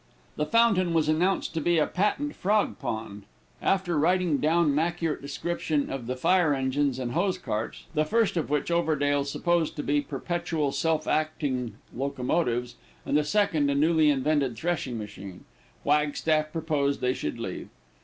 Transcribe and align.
The 0.35 0.47
fountain 0.47 0.95
was 0.95 1.07
announced 1.07 1.53
to 1.53 1.61
be 1.61 1.77
a 1.77 1.85
patent 1.85 2.35
frog 2.35 2.79
pond. 2.79 3.21
After 3.61 3.99
writing 3.99 4.39
down 4.39 4.71
an 4.71 4.79
accurate 4.79 5.21
description 5.21 5.91
of 5.91 6.07
the 6.07 6.15
fire 6.15 6.55
engines 6.55 6.97
and 6.97 7.11
hose 7.11 7.37
carts 7.37 7.83
(the 7.93 8.03
first 8.03 8.35
of 8.35 8.49
which 8.49 8.71
Overdale 8.71 9.25
supposed 9.25 9.75
to 9.75 9.83
be 9.83 10.01
perpetual 10.01 10.71
self 10.71 11.07
acting 11.07 11.75
locomotives, 11.95 12.77
and 13.05 13.15
the 13.15 13.23
second 13.23 13.69
a 13.69 13.75
newly 13.75 14.09
invented 14.09 14.57
threshing 14.57 14.97
machine), 14.97 15.45
Wagstaff 15.83 16.51
proposed 16.51 17.01
they 17.01 17.13
should 17.13 17.37
leave. 17.37 17.69